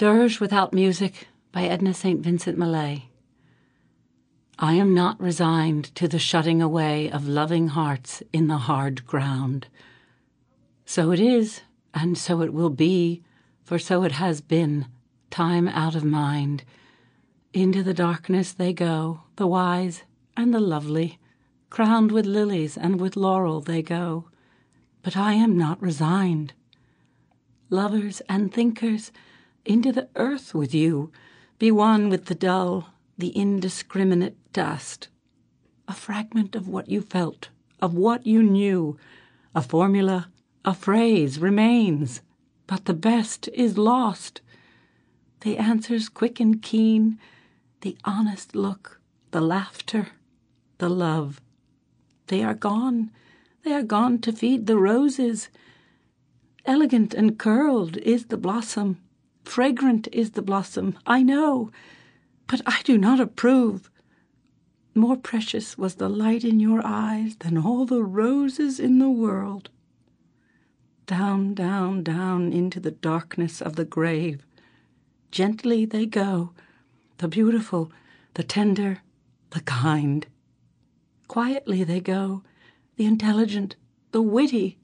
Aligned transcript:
Dirge 0.00 0.40
Without 0.40 0.72
Music 0.72 1.28
by 1.52 1.64
Edna 1.64 1.92
St. 1.92 2.20
Vincent 2.20 2.56
Millay. 2.56 3.10
I 4.58 4.72
am 4.72 4.94
not 4.94 5.20
resigned 5.20 5.94
to 5.94 6.08
the 6.08 6.18
shutting 6.18 6.62
away 6.62 7.10
of 7.10 7.28
loving 7.28 7.68
hearts 7.68 8.22
in 8.32 8.46
the 8.46 8.56
hard 8.56 9.06
ground. 9.06 9.66
So 10.86 11.10
it 11.10 11.20
is, 11.20 11.60
and 11.92 12.16
so 12.16 12.40
it 12.40 12.54
will 12.54 12.70
be, 12.70 13.22
for 13.62 13.78
so 13.78 14.02
it 14.02 14.12
has 14.12 14.40
been, 14.40 14.86
time 15.28 15.68
out 15.68 15.94
of 15.94 16.02
mind. 16.02 16.64
Into 17.52 17.82
the 17.82 17.92
darkness 17.92 18.54
they 18.54 18.72
go, 18.72 19.24
the 19.36 19.46
wise 19.46 20.04
and 20.34 20.54
the 20.54 20.60
lovely, 20.60 21.18
crowned 21.68 22.10
with 22.10 22.24
lilies 22.24 22.78
and 22.78 22.98
with 22.98 23.16
laurel 23.16 23.60
they 23.60 23.82
go. 23.82 24.30
But 25.02 25.14
I 25.14 25.34
am 25.34 25.58
not 25.58 25.82
resigned. 25.82 26.54
Lovers 27.68 28.22
and 28.30 28.50
thinkers, 28.50 29.12
into 29.64 29.92
the 29.92 30.08
earth 30.16 30.54
with 30.54 30.74
you, 30.74 31.12
be 31.58 31.70
one 31.70 32.08
with 32.08 32.26
the 32.26 32.34
dull, 32.34 32.90
the 33.18 33.28
indiscriminate 33.28 34.36
dust. 34.52 35.08
A 35.86 35.92
fragment 35.92 36.54
of 36.54 36.68
what 36.68 36.88
you 36.88 37.02
felt, 37.02 37.50
of 37.80 37.94
what 37.94 38.26
you 38.26 38.42
knew, 38.42 38.98
a 39.54 39.60
formula, 39.60 40.28
a 40.64 40.74
phrase 40.74 41.38
remains, 41.38 42.22
but 42.66 42.84
the 42.84 42.94
best 42.94 43.48
is 43.48 43.76
lost. 43.76 44.40
The 45.40 45.58
answers 45.58 46.08
quick 46.08 46.40
and 46.40 46.62
keen, 46.62 47.18
the 47.80 47.96
honest 48.04 48.54
look, 48.54 49.00
the 49.32 49.40
laughter, 49.40 50.08
the 50.78 50.88
love. 50.88 51.40
They 52.28 52.42
are 52.42 52.54
gone, 52.54 53.10
they 53.64 53.72
are 53.72 53.82
gone 53.82 54.20
to 54.20 54.32
feed 54.32 54.66
the 54.66 54.76
roses. 54.78 55.48
Elegant 56.64 57.12
and 57.12 57.38
curled 57.38 57.96
is 57.98 58.26
the 58.26 58.36
blossom 58.36 58.98
Fragrant 59.44 60.08
is 60.12 60.32
the 60.32 60.42
blossom, 60.42 60.98
I 61.06 61.22
know, 61.22 61.70
but 62.46 62.60
I 62.66 62.80
do 62.82 62.98
not 62.98 63.20
approve. 63.20 63.90
More 64.94 65.16
precious 65.16 65.78
was 65.78 65.96
the 65.96 66.08
light 66.08 66.44
in 66.44 66.60
your 66.60 66.82
eyes 66.84 67.36
than 67.36 67.56
all 67.56 67.86
the 67.86 68.02
roses 68.02 68.80
in 68.80 68.98
the 68.98 69.10
world. 69.10 69.70
Down, 71.06 71.54
down, 71.54 72.02
down 72.02 72.52
into 72.52 72.80
the 72.80 72.90
darkness 72.90 73.60
of 73.60 73.76
the 73.76 73.84
grave. 73.84 74.44
Gently 75.30 75.84
they 75.84 76.06
go, 76.06 76.52
the 77.18 77.28
beautiful, 77.28 77.92
the 78.34 78.42
tender, 78.42 79.02
the 79.50 79.60
kind. 79.60 80.26
Quietly 81.28 81.84
they 81.84 82.00
go, 82.00 82.42
the 82.96 83.06
intelligent, 83.06 83.76
the 84.12 84.22
witty, 84.22 84.78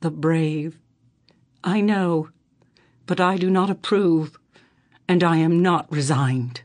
the 0.00 0.10
brave. 0.10 0.78
I 1.64 1.80
know 1.80 2.28
but 3.10 3.18
I 3.18 3.36
do 3.36 3.50
not 3.50 3.70
approve, 3.70 4.38
and 5.08 5.24
I 5.24 5.38
am 5.38 5.60
not 5.60 5.90
resigned. 5.90 6.62